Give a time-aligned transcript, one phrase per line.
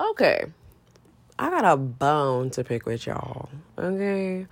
[0.00, 0.46] Okay.
[1.38, 3.50] I got a bone to pick with y'all.
[3.78, 4.46] Okay.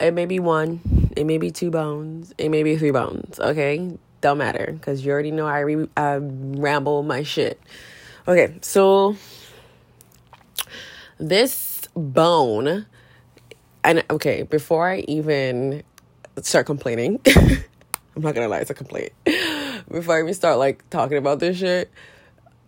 [0.00, 3.38] It may be one, it may be two bones, it may be three bones.
[3.38, 3.96] Okay.
[4.20, 7.60] Don't matter because you already know I, re- I ramble my shit.
[8.26, 8.58] Okay.
[8.60, 9.16] So
[11.18, 12.86] this bone,
[13.84, 15.82] and okay, before I even
[16.42, 17.20] start complaining,
[18.16, 19.12] I'm not gonna lie, it's a complaint.
[19.88, 21.90] Before I even start like talking about this shit,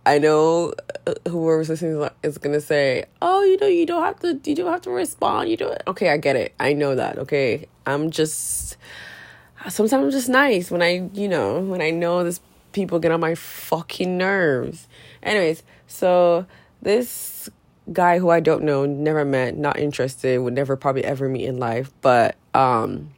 [0.06, 0.72] I know
[1.06, 4.70] uh, whoever's listening is gonna say, "Oh, you know, you don't have to, you don't
[4.72, 5.50] have to respond.
[5.50, 6.54] You do it." Okay, I get it.
[6.58, 7.18] I know that.
[7.18, 8.76] Okay, I'm just
[9.68, 12.40] sometimes I'm just nice when I, you know, when I know this
[12.72, 14.88] people get on my fucking nerves.
[15.22, 16.46] Anyways, so
[16.80, 17.50] this
[17.92, 21.58] guy who I don't know, never met, not interested, would never probably ever meet in
[21.58, 23.10] life, but um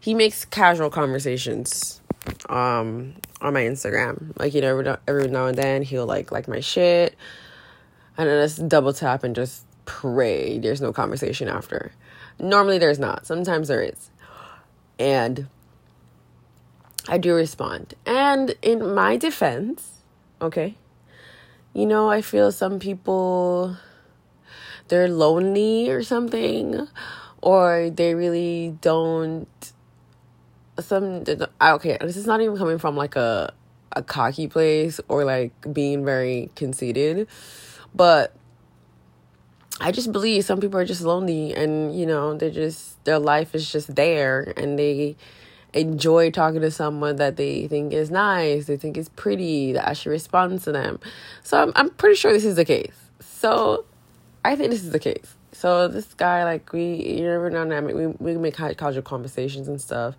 [0.00, 2.00] he makes casual conversations
[2.48, 4.38] um on my Instagram.
[4.38, 7.16] Like you know, every, every now and then he'll like like my shit,
[8.16, 10.58] and then just double tap and just pray.
[10.58, 11.92] There's no conversation after.
[12.38, 13.26] Normally there's not.
[13.26, 14.10] Sometimes there is,
[14.98, 15.48] and
[17.08, 17.94] I do respond.
[18.06, 20.00] And in my defense,
[20.40, 20.76] okay,
[21.72, 23.76] you know, I feel some people
[24.88, 26.88] they're lonely or something,
[27.42, 29.48] or they really don't
[30.80, 31.24] some
[31.60, 33.52] okay this is not even coming from like a
[33.92, 37.26] a cocky place or like being very conceited
[37.94, 38.34] but
[39.80, 43.54] i just believe some people are just lonely and you know they're just their life
[43.54, 45.16] is just there and they
[45.74, 50.12] enjoy talking to someone that they think is nice they think is pretty that actually
[50.12, 50.98] responds to them.
[51.42, 52.94] So i'm, I'm pretty sure this is the case.
[53.20, 53.84] So
[54.44, 55.34] i think this is the case.
[55.52, 59.68] So this guy like we you never know I mean, we, we make casual conversations
[59.68, 60.14] and stuff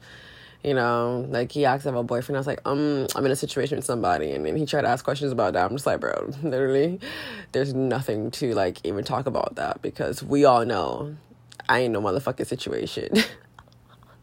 [0.64, 2.38] you know, like he asked about boyfriend.
[2.38, 4.90] I was like, um, I'm in a situation with somebody, and then he tried to
[4.90, 5.66] ask questions about that.
[5.66, 7.00] I'm just like, bro, literally,
[7.54, 11.16] there's nothing to like even talk about that because we all know
[11.70, 13.10] I ain't no motherfucking situation.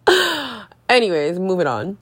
[0.89, 1.99] Anyways, moving on.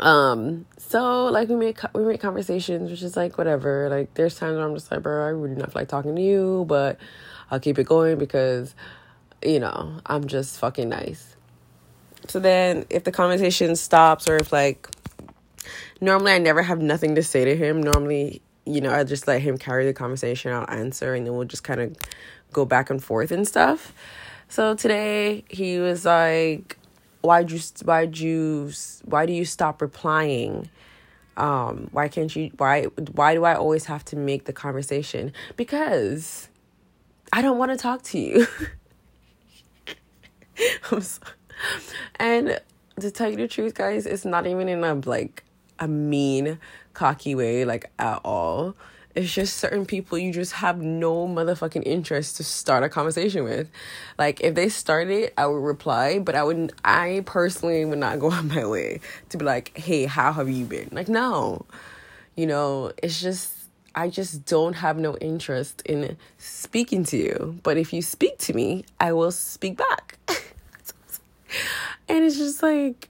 [0.00, 3.88] Um, so like we make we make conversations, which is like whatever.
[3.90, 6.64] Like there's times where I'm just like, bro, I really not like talking to you,
[6.68, 6.98] but
[7.50, 8.74] I'll keep it going because,
[9.42, 11.34] you know, I'm just fucking nice
[12.28, 14.88] so then if the conversation stops or if like
[16.00, 17.82] normally I never have nothing to say to him.
[17.82, 21.46] Normally, you know, I just let him carry the conversation, I'll answer and then we'll
[21.46, 21.96] just kind of
[22.52, 23.92] go back and forth and stuff.
[24.48, 26.78] So today he was like,
[27.22, 27.60] "Why'd you?
[27.84, 28.70] Why'd you?
[29.04, 30.68] Why do you stop replying?
[31.36, 32.50] Um, why can't you?
[32.56, 32.84] Why?
[33.12, 35.32] Why do I always have to make the conversation?
[35.56, 36.48] Because
[37.32, 38.46] I don't want to talk to you."
[40.92, 41.32] I'm sorry
[42.16, 42.60] and
[43.00, 45.44] to tell you the truth, guys, it's not even in a like
[45.78, 46.58] a mean,
[46.92, 48.76] cocky way, like at all.
[49.14, 53.70] It's just certain people you just have no motherfucking interest to start a conversation with.
[54.18, 58.30] Like if they started, I would reply, but I wouldn't I personally would not go
[58.32, 60.88] on my way to be like, hey, how have you been?
[60.90, 61.64] Like, no.
[62.34, 63.52] You know, it's just
[63.94, 67.60] I just don't have no interest in speaking to you.
[67.62, 70.18] But if you speak to me, I will speak back.
[72.08, 73.08] And it's just like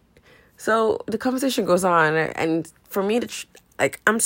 [0.56, 3.28] so the conversation goes on and for me to
[3.78, 4.18] like i'm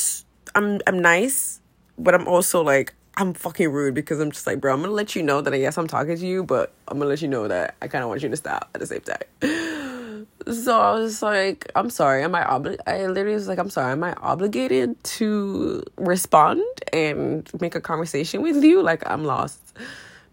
[0.54, 1.60] i'm i'm nice
[1.98, 5.16] but i'm also like i'm fucking rude because i'm just like bro i'm gonna let
[5.16, 7.48] you know that i guess i'm talking to you but i'm gonna let you know
[7.48, 9.26] that i kind of want you to stop at the same time.
[10.50, 12.22] So i was like i'm sorry.
[12.22, 13.92] Am i obli- i literally was like i'm sorry.
[13.92, 16.62] Am i obligated to respond
[16.92, 18.82] and make a conversation with you?
[18.82, 19.76] Like i'm lost.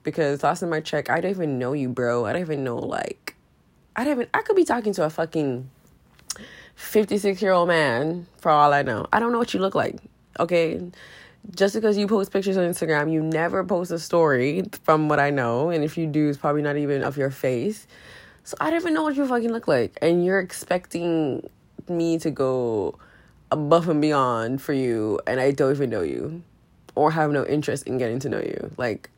[0.04, 2.26] Because last time i checked i don't even know you bro.
[2.26, 3.25] I don't even know like
[3.96, 5.70] I don't even I could be talking to a fucking
[6.76, 9.08] 56 year old man for all I know.
[9.14, 9.98] I don't know what you look like.
[10.40, 10.82] Okay.
[11.56, 15.30] Just because you post pictures on Instagram, you never post a story from what I
[15.30, 15.70] know.
[15.70, 17.86] And if you do, it's probably not even of your face.
[18.44, 19.98] So I don't even know what you fucking look like.
[20.02, 21.48] And you're expecting
[21.88, 22.98] me to go
[23.52, 26.44] above and beyond for you and I don't even know you
[26.96, 28.72] or have no interest in getting to know you.
[28.78, 29.10] Like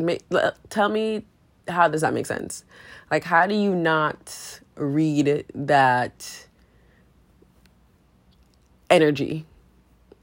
[0.69, 1.25] tell me
[1.67, 2.63] how does that make sense?
[3.09, 6.47] Like how do you not read that
[8.89, 9.45] energy.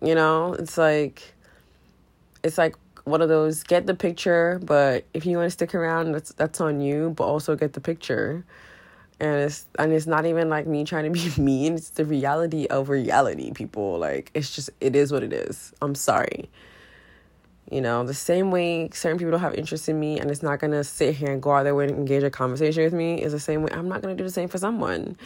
[0.02, 1.34] You know, it's like
[2.42, 6.12] it's like one of those get the picture, but if you want to stick around,
[6.12, 8.44] that's that's on you, but also get the picture.
[9.20, 12.66] And it's and it's not even like me trying to be mean, it's the reality
[12.66, 13.98] of reality, people.
[13.98, 15.72] Like it's just it is what it is.
[15.80, 16.48] I'm sorry.
[17.70, 20.58] You know, the same way certain people don't have interest in me and it's not
[20.58, 23.40] gonna sit here and go out there and engage a conversation with me is the
[23.40, 25.16] same way I'm not gonna do the same for someone.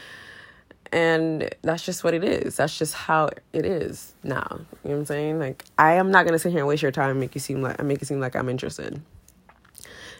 [0.91, 2.57] And that's just what it is.
[2.57, 4.47] That's just how it is now.
[4.51, 5.39] You know what I'm saying?
[5.39, 7.61] Like I am not gonna sit here and waste your time and make you seem
[7.61, 9.03] like I make it seem like I'm interested.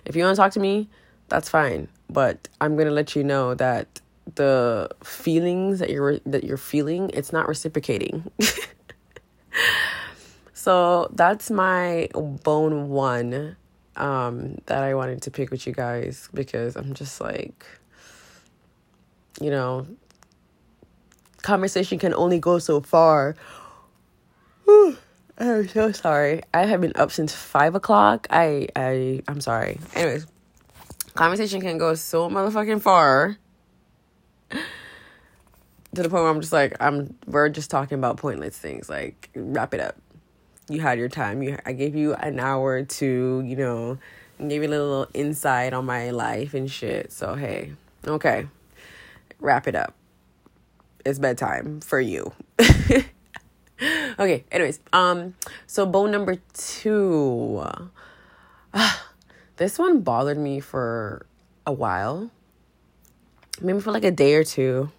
[0.05, 0.89] If you want to talk to me,
[1.29, 1.89] that's fine.
[2.11, 4.01] But I'm gonna let you know that
[4.35, 8.31] the feelings that you're that you're feeling, it's not reciprocating.
[10.59, 12.09] so that's my
[12.43, 13.57] bone one
[13.95, 17.65] um, that I wanted to pick with you guys because I'm just like,
[19.41, 19.87] you know,
[21.43, 23.37] conversation can only go so far.
[25.39, 26.43] I'm so sorry.
[26.53, 28.27] I have been up since five o'clock.
[28.29, 29.79] I I I'm sorry.
[29.95, 30.27] Anyways,
[31.15, 33.37] conversation can go so motherfucking far
[34.51, 34.59] to
[35.93, 37.17] the point where I'm just like I'm.
[37.29, 38.89] We're just talking about pointless things.
[38.89, 39.95] Like wrap it up.
[40.69, 41.43] You had your time.
[41.43, 43.99] You I gave you an hour to you know,
[44.39, 47.13] gave you a little insight on my life and shit.
[47.13, 47.73] So hey,
[48.07, 48.47] okay,
[49.41, 49.95] wrap it up.
[51.05, 52.33] It's bedtime for you.
[54.19, 55.35] okay anyways um
[55.67, 57.63] so bone number two
[58.75, 58.97] uh,
[59.57, 61.27] this one bothered me for
[61.67, 62.31] a while
[63.61, 64.91] maybe for like a day or two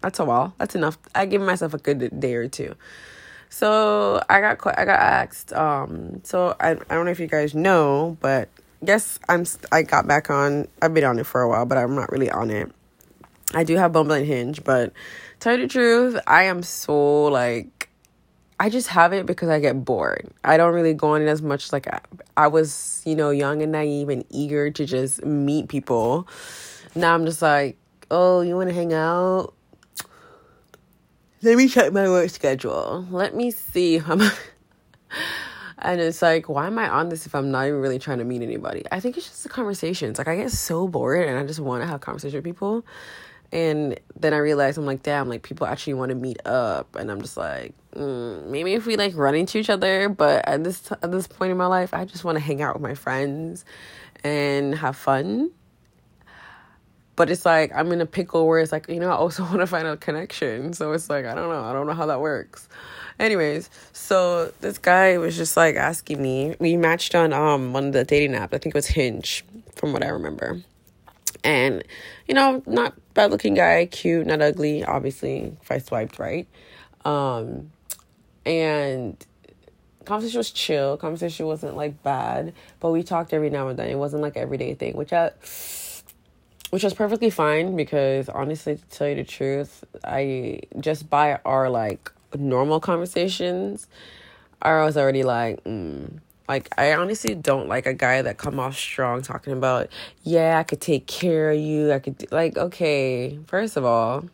[0.00, 2.74] that's a while that's enough i give myself a good day or two
[3.48, 7.54] so i got i got asked um so i, I don't know if you guys
[7.54, 8.48] know but
[8.82, 11.94] yes i'm i got back on i've been on it for a while but i'm
[11.94, 12.70] not really on it
[13.54, 14.92] i do have bumble and hinge but
[15.40, 17.74] tell you the truth i am so like
[18.60, 20.30] I just have it because I get bored.
[20.44, 21.72] I don't really go on it as much.
[21.72, 22.00] Like I,
[22.36, 26.28] I was, you know, young and naive and eager to just meet people.
[26.94, 27.76] Now I'm just like,
[28.10, 29.54] oh, you want to hang out?
[31.44, 33.06] Let me check my work schedule.
[33.10, 34.32] Let me see how much.
[35.78, 38.24] and it's like, why am I on this if I'm not even really trying to
[38.24, 38.82] meet anybody?
[38.90, 40.16] I think it's just the conversations.
[40.16, 42.86] Like I get so bored and I just want to have conversation with people.
[43.52, 47.08] And then I realized I'm like, damn, like people actually want to meet up, and
[47.08, 50.80] I'm just like, mm, maybe if we like run into each other, but at this
[50.80, 52.94] t- at this point in my life, I just want to hang out with my
[52.94, 53.64] friends
[54.24, 55.52] and have fun.
[57.16, 59.60] But it's like I'm in a pickle where it's like you know I also want
[59.60, 62.20] to find a connection, so it's like I don't know, I don't know how that
[62.20, 62.68] works.
[63.18, 66.56] Anyways, so this guy was just like asking me.
[66.58, 68.54] We matched on um one of the dating apps.
[68.54, 69.44] I think it was Hinge,
[69.76, 70.60] from what I remember.
[71.44, 71.84] And
[72.26, 73.86] you know not bad looking guy.
[73.86, 75.56] Cute not ugly obviously.
[75.62, 76.48] If i swiped right?
[77.04, 77.70] Um
[78.44, 79.24] and
[80.04, 80.96] conversation was chill.
[80.96, 82.52] Conversation wasn't like bad.
[82.80, 83.88] But we talked every now and then.
[83.88, 85.30] It wasn't like everyday thing which i
[86.70, 91.70] which was perfectly fine because honestly to tell you the truth i just by our
[91.70, 93.86] like normal conversations
[94.62, 96.10] i was already like mm,
[96.48, 99.88] like I honestly don't like a guy that come off strong talking about,
[100.22, 101.92] yeah, I could take care of you.
[101.92, 104.24] I could like okay, first of all,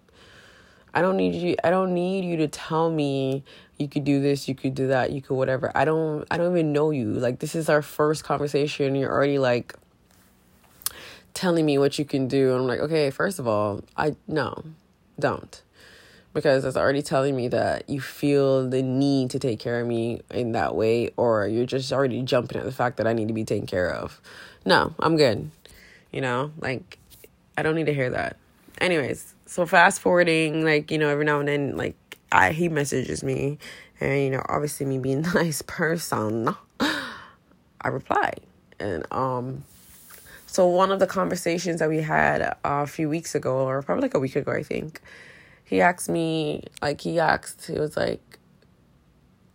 [0.94, 3.44] I don't need you I don't need you to tell me
[3.78, 5.70] you could do this, you could do that, you could whatever.
[5.74, 7.12] I don't I don't even know you.
[7.12, 8.94] Like this is our first conversation.
[8.94, 9.74] You're already like
[11.34, 12.50] telling me what you can do.
[12.50, 14.64] And I'm like, okay, first of all, I no,
[15.18, 15.62] don't
[16.32, 20.20] because it's already telling me that you feel the need to take care of me
[20.30, 23.34] in that way or you're just already jumping at the fact that I need to
[23.34, 24.20] be taken care of.
[24.64, 25.50] No, I'm good.
[26.12, 26.98] You know, like
[27.56, 28.36] I don't need to hear that.
[28.80, 31.96] Anyways, so fast forwarding, like, you know, every now and then like
[32.30, 33.58] I he messages me
[34.00, 38.34] and you know, obviously me being a nice person, I reply.
[38.78, 39.64] And um
[40.50, 44.14] so one of the conversations that we had a few weeks ago or probably like
[44.14, 45.00] a week ago, I think
[45.64, 48.20] he asked me, like, he asked, he was like,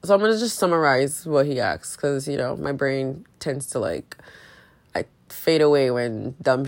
[0.05, 3.79] so I'm gonna just summarize what he asked because, you know, my brain tends to
[3.79, 4.15] like,
[4.95, 6.67] I fade away when dumb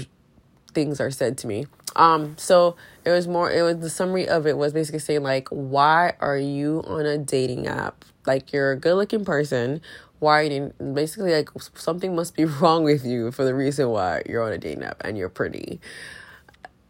[0.74, 1.66] things are said to me.
[1.96, 5.48] Um, so it was more, it was the summary of it was basically saying, like,
[5.48, 8.04] why are you on a dating app?
[8.26, 9.80] Like, you're a good looking person.
[10.20, 14.44] Why you, basically, like, something must be wrong with you for the reason why you're
[14.44, 15.80] on a dating app and you're pretty.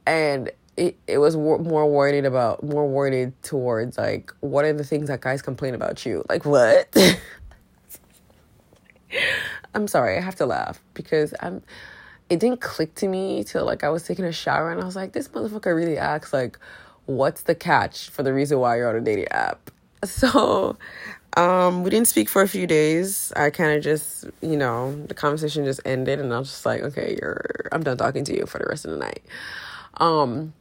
[0.06, 5.08] And it, it was more worried about more worried towards like what are the things
[5.08, 6.24] that guys complain about you?
[6.30, 6.96] Like what?
[9.74, 11.64] I'm sorry i have to laugh because i'm
[12.30, 14.96] it didn't click to me till like i was taking a shower and i was
[14.96, 16.60] like this motherfucker really acts like
[17.08, 19.72] what's the catch for the reason why you're on a dating app?
[20.04, 20.78] So
[21.38, 25.14] um we didn't speak for a few days i kind of just you know the
[25.14, 28.46] conversation just ended and i was just like okay you're i'm done talking to you
[28.46, 29.24] for the rest of the night
[29.98, 30.54] um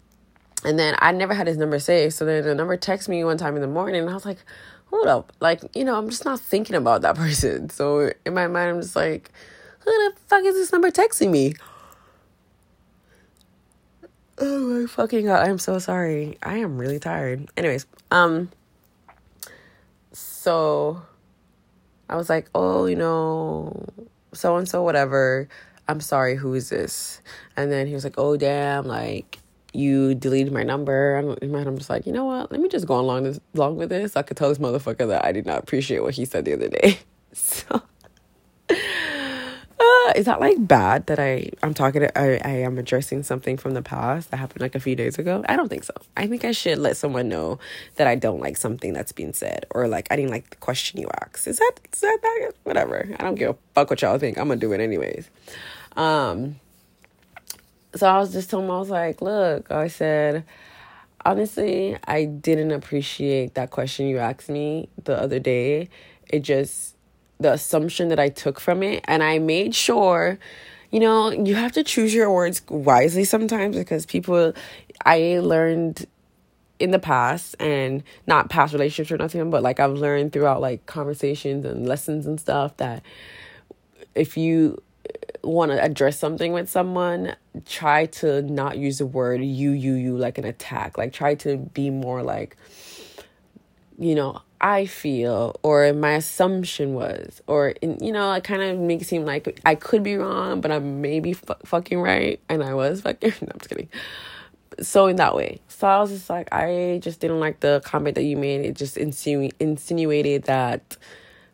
[0.67, 2.15] and then I never had his number saved.
[2.15, 4.39] So then the number texted me one time in the morning and I was like,
[4.87, 5.33] hold up.
[5.41, 7.71] Like, you know, I'm just not thinking about that person.
[7.71, 9.31] So in my mind, I'm just like,
[9.81, 11.55] who the fuck is this number texting me?
[14.39, 16.37] Oh my fucking god, I'm so sorry.
[16.43, 17.49] I am really tired.
[17.57, 18.51] Anyways, um
[20.17, 21.03] so
[22.09, 23.85] I was like, "Oh, you know,
[24.33, 25.49] so and so whatever.
[25.89, 27.21] I'm sorry, who is this?"
[27.57, 29.39] And then he was like, "Oh, damn, like
[29.75, 32.51] you deleted my number." In my I'm just like, "You know what?
[32.51, 34.17] Let me just go along this along with this.
[34.17, 36.69] I could tell this motherfucker that I did not appreciate what he said the other
[36.69, 36.99] day."
[37.33, 37.83] So
[40.15, 43.75] is that like bad that I I'm talking to, I I am addressing something from
[43.75, 45.45] the past that happened like a few days ago?
[45.49, 45.95] I don't think so.
[46.17, 47.59] I think I should let someone know
[47.97, 51.01] that I don't like something that's being said or like I didn't like the question
[51.01, 51.47] you asked.
[51.47, 53.09] Is that is that, that whatever?
[53.19, 54.39] I don't give a fuck what y'all think.
[54.39, 55.31] I'm gonna do it anyways.
[55.97, 56.57] Um.
[57.95, 60.45] So I was just telling him I was like, look, I said.
[61.25, 65.89] Honestly, I didn't appreciate that question you asked me the other day.
[66.29, 66.96] It just
[67.39, 69.05] the assumption that I took from it.
[69.07, 70.39] And I made sure,
[70.91, 74.53] you know, you have to choose your words wisely sometimes because people,
[75.05, 76.07] I learned
[76.79, 80.87] in the past and not past relationships or nothing, but like I've learned throughout like
[80.87, 83.03] conversations and lessons and stuff that
[84.15, 84.83] if you
[85.43, 87.35] want to address something with someone,
[87.67, 90.99] try to not use the word you, you, you like an attack.
[90.99, 92.57] Like try to be more like,
[93.99, 98.79] you know, I feel or my assumption was, or in, you know, it kind of
[98.79, 102.75] makes it seem like I could be wrong, but I'm maybe fucking right, and I
[102.75, 103.33] was fucking.
[103.43, 103.89] No, I'm just kidding.
[104.81, 108.15] So in that way, so I was just like, I just didn't like the comment
[108.17, 108.65] that you made.
[108.65, 110.97] It just insinu- insinuated that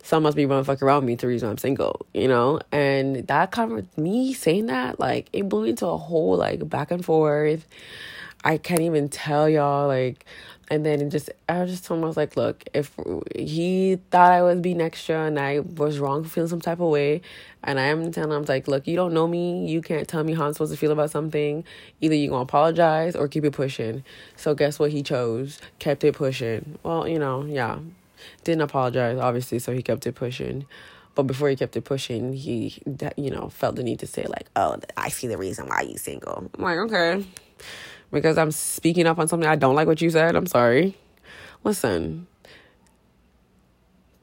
[0.03, 2.61] someone must be running fuck around me to reason I'm single, you know?
[2.73, 7.05] And that comment, me saying that, like, it blew into a whole, like, back and
[7.05, 7.67] forth.
[8.45, 10.25] I can't even tell y'all, like,
[10.73, 12.99] and then just I just told him I was like, look, if
[13.37, 16.89] he thought I was being extra and I was wrong for feeling some type of
[16.89, 17.21] way,
[17.63, 20.25] and I am telling him, I'm like, look, you don't know me, you can't tell
[20.25, 21.65] me how I'm supposed to feel about something.
[22.01, 24.03] Either you gonna apologize or keep it pushing.
[24.37, 25.61] So guess what he chose?
[25.79, 26.79] Kept it pushing.
[26.83, 27.79] Well, you know, yeah,
[28.43, 30.65] didn't apologize obviously, so he kept it pushing.
[31.15, 32.81] But before he kept it pushing, he,
[33.19, 35.99] you know, felt the need to say like, "Oh, I see the reason why you
[35.99, 37.27] single." I'm like, okay
[38.13, 40.37] because I'm speaking up on something I don't like what you said.
[40.37, 40.97] I'm sorry.
[41.65, 42.27] Listen,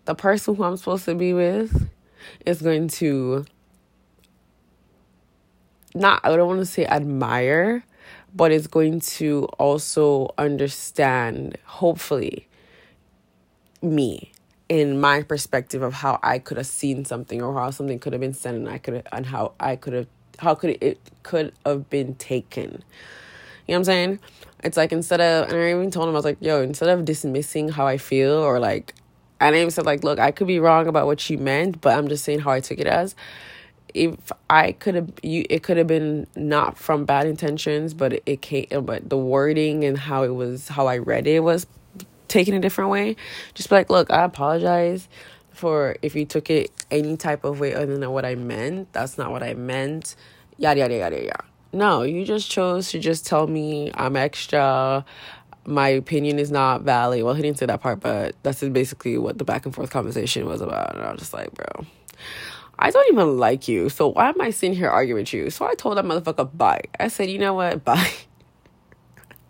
[0.06, 1.90] the person who I'm supposed to be with
[2.46, 3.46] is going to
[5.96, 7.84] not, I don't want to say admire,
[8.34, 12.48] but it's going to also understand, hopefully,
[13.82, 14.32] me
[14.68, 18.20] in my perspective of how I could have seen something or how something could have
[18.20, 21.54] been said and I could and how I could have how could it, it could
[21.66, 22.84] have been taken.
[23.70, 24.20] You know what I'm saying?
[24.64, 27.06] It's like instead of, and I even told him, I was like, yo, instead of
[27.06, 28.96] dismissing how I feel or like,
[29.40, 31.96] I didn't even said, like, look, I could be wrong about what you meant, but
[31.96, 33.16] I'm just saying how I took it as.
[33.94, 38.24] If I could have, you, it could have been not from bad intentions, but it,
[38.26, 41.68] it came, but the wording and how it was, how I read it was
[42.28, 43.18] taken a different way.
[43.54, 45.08] Just be like, look, I apologize
[45.52, 48.92] for if you took it any type of way other than what I meant.
[48.94, 50.16] That's not what I meant.
[50.58, 51.49] Yada, yada, yada, yada.
[51.72, 55.06] No, you just chose to just tell me I'm extra.
[55.66, 57.24] My opinion is not valid.
[57.24, 60.46] Well, he didn't say that part, but that's basically what the back and forth conversation
[60.46, 60.96] was about.
[60.96, 61.86] And I was just like, bro,
[62.80, 63.90] I don't even like you.
[63.90, 65.50] So why am I sitting here arguing with you?
[65.52, 66.82] So I told that motherfucker, bye.
[67.00, 67.84] I said, you know what?
[67.84, 68.12] Bye.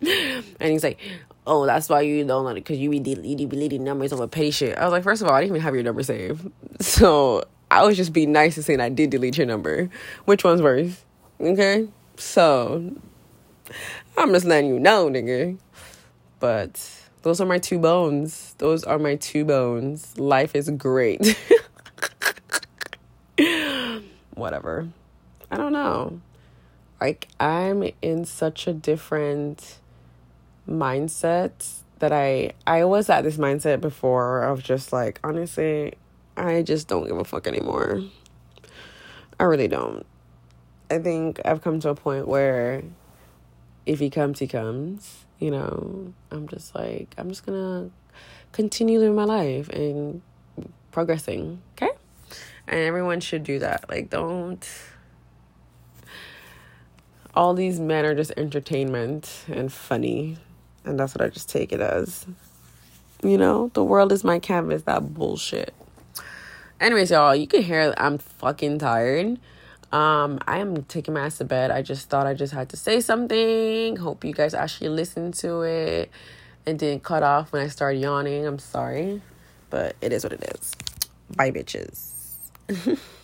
[0.02, 0.98] and he's like,
[1.46, 4.12] oh, that's why you don't like it because you be, del- you be deleting numbers
[4.12, 4.76] over shit.
[4.76, 6.50] I was like, first of all, I didn't even have your number saved.
[6.80, 9.90] So I was just being nice and saying I did delete your number.
[10.24, 11.04] Which one's worse?
[11.38, 11.88] Okay.
[12.20, 12.92] So
[14.16, 15.58] I'm just letting you know, nigga.
[16.38, 16.90] But
[17.22, 18.54] those are my two bones.
[18.58, 20.18] Those are my two bones.
[20.18, 21.36] Life is great.
[24.34, 24.88] Whatever.
[25.50, 26.20] I don't know.
[27.00, 29.78] Like I'm in such a different
[30.68, 35.94] mindset that I I was at this mindset before of just like honestly,
[36.36, 38.02] I just don't give a fuck anymore.
[39.38, 40.04] I really don't.
[40.90, 42.82] I think I've come to a point where
[43.86, 45.24] if he comes, he comes.
[45.38, 47.90] You know, I'm just like, I'm just gonna
[48.52, 50.20] continue living my life and
[50.90, 51.92] progressing, okay?
[52.66, 53.88] And everyone should do that.
[53.88, 54.68] Like, don't.
[57.34, 60.36] All these men are just entertainment and funny.
[60.84, 62.26] And that's what I just take it as.
[63.22, 65.74] You know, the world is my canvas, that bullshit.
[66.80, 69.38] Anyways, y'all, you can hear I'm fucking tired.
[69.92, 71.70] Um, I am taking my ass to bed.
[71.70, 73.96] I just thought I just had to say something.
[73.96, 76.10] Hope you guys actually listened to it
[76.66, 78.46] and didn't cut off when I started yawning.
[78.46, 79.20] I'm sorry,
[79.68, 80.72] but it is what it is.
[81.36, 82.36] Bye, bitches.